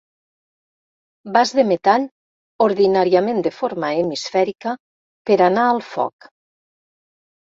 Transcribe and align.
Vas 1.33 1.49
de 1.57 1.65
metall, 1.71 2.07
ordinàriament 2.67 3.43
de 3.47 3.51
forma 3.57 3.91
hemisfèrica, 3.97 4.73
per 5.31 5.37
a 5.37 5.45
anar 5.51 5.67
al 5.75 5.83
foc. 5.89 6.29